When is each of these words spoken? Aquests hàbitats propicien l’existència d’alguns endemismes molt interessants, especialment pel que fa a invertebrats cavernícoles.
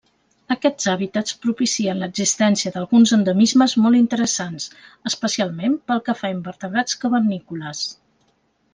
Aquests 0.53 0.85
hàbitats 0.93 1.35
propicien 1.43 2.01
l’existència 2.03 2.73
d’alguns 2.77 3.13
endemismes 3.19 3.77
molt 3.85 4.01
interessants, 4.01 4.67
especialment 5.13 5.79
pel 5.93 6.05
que 6.09 6.19
fa 6.23 6.33
a 6.33 6.37
invertebrats 6.41 7.03
cavernícoles. 7.07 7.89